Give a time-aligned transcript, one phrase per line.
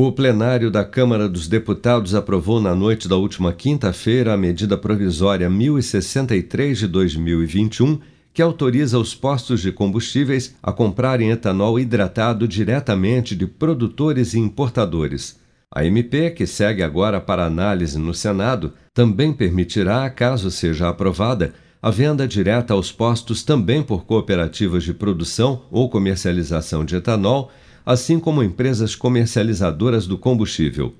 [0.00, 5.50] O plenário da Câmara dos Deputados aprovou na noite da última quinta-feira a medida provisória
[5.50, 7.98] 1063 de 2021,
[8.32, 15.40] que autoriza os postos de combustíveis a comprarem etanol hidratado diretamente de produtores e importadores.
[15.68, 21.90] A MP, que segue agora para análise no Senado, também permitirá, caso seja aprovada, a
[21.90, 27.50] venda direta aos postos também por cooperativas de produção ou comercialização de etanol,
[27.88, 30.94] assim como empresas comercializadoras do combustível.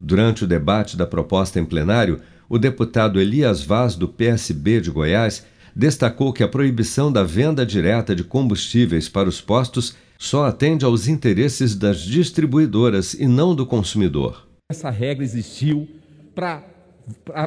[0.00, 5.46] Durante o debate da proposta em plenário, o deputado Elias Vaz, do PSB de Goiás,
[5.72, 11.06] destacou que a proibição da venda direta de combustíveis para os postos só atende aos
[11.06, 14.44] interesses das distribuidoras e não do consumidor.
[14.68, 15.88] Essa regra existiu
[16.34, 16.64] para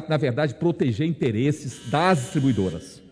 [0.08, 3.02] na verdade, proteger interesses das distribuidoras.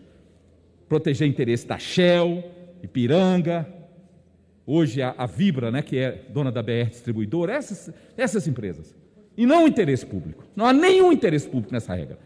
[0.89, 2.43] Proteger interesses da Shell,
[2.83, 3.67] Ipiranga,
[4.65, 8.95] hoje a, a, Vibra, né, que é dona da BR Distribuidora, essas, essas empresas.
[9.37, 10.43] E não o interesse público.
[10.55, 12.17] Não há nenhum interesse público nessa regra.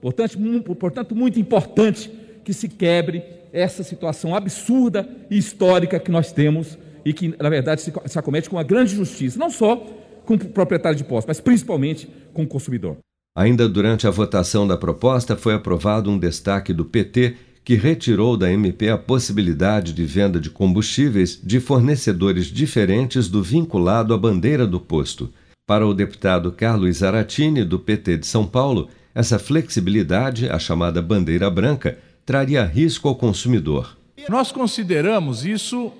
[0.00, 0.38] Portanto,
[0.78, 2.10] portanto, muito importante
[2.44, 3.22] que se quebre
[3.52, 8.50] essa situação absurda e histórica que nós temos e que, na verdade, se, se acomete
[8.50, 9.76] com uma grande justiça, não só
[10.24, 12.96] com o proprietário de posse, mas principalmente com o consumidor.
[13.36, 18.52] Ainda durante a votação da proposta, foi aprovado um destaque do PT que retirou da
[18.52, 24.78] MP a possibilidade de venda de combustíveis de fornecedores diferentes do vinculado à bandeira do
[24.78, 25.32] posto.
[25.66, 31.48] Para o deputado Carlos Zaratini, do PT de São Paulo, essa flexibilidade, a chamada bandeira
[31.48, 33.96] branca, traria risco ao consumidor.
[34.28, 35.90] Nós consideramos isso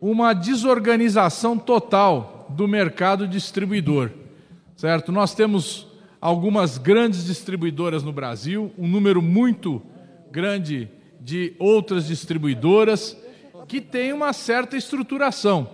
[0.00, 4.10] uma desorganização total do mercado distribuidor.
[4.76, 5.12] Certo?
[5.12, 5.86] Nós temos
[6.20, 9.80] algumas grandes distribuidoras no Brasil, um número muito
[10.30, 10.88] grande
[11.20, 13.16] de outras distribuidoras
[13.66, 15.68] que tem uma certa estruturação.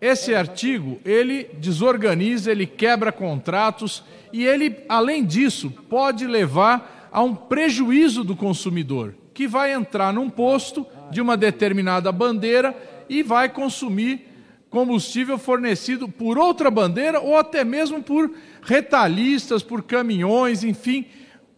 [0.00, 7.34] Esse artigo, ele desorganiza, ele quebra contratos e ele, além disso, pode levar a um
[7.34, 12.76] prejuízo do consumidor, que vai entrar num posto de uma determinada bandeira
[13.08, 14.26] e vai consumir
[14.68, 18.30] combustível fornecido por outra bandeira ou até mesmo por
[18.62, 21.06] retalhistas, por caminhões, enfim,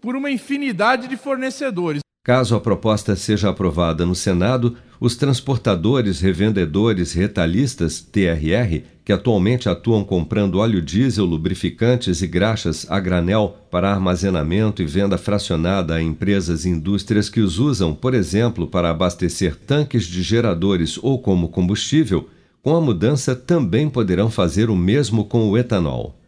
[0.00, 2.05] por uma infinidade de fornecedores.
[2.26, 10.02] Caso a proposta seja aprovada no Senado, os transportadores, revendedores, retalhistas, TRR, que atualmente atuam
[10.02, 16.64] comprando óleo diesel, lubrificantes e graxas a granel para armazenamento e venda fracionada a empresas
[16.64, 22.28] e indústrias que os usam, por exemplo, para abastecer tanques de geradores ou como combustível,
[22.60, 26.18] com a mudança também poderão fazer o mesmo com o etanol.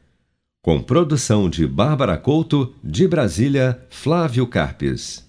[0.63, 5.27] Com produção de Bárbara Couto, de Brasília, Flávio Carpes.